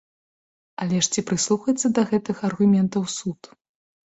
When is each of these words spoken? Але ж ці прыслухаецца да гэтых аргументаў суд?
Але 0.85 1.01
ж 1.07 1.11
ці 1.15 1.23
прыслухаецца 1.31 1.87
да 1.99 2.05
гэтых 2.13 2.37
аргументаў 2.51 3.03
суд? 3.19 3.41